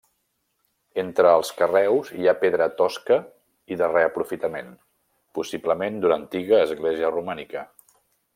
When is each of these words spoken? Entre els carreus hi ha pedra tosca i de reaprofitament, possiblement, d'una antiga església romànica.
Entre 1.01 1.33
els 1.39 1.51
carreus 1.59 2.09
hi 2.21 2.25
ha 2.25 2.33
pedra 2.45 2.67
tosca 2.79 3.19
i 3.75 3.77
de 3.83 3.91
reaprofitament, 3.93 4.73
possiblement, 5.41 6.01
d'una 6.03 6.19
antiga 6.25 6.63
església 6.67 7.15
romànica. 7.19 7.69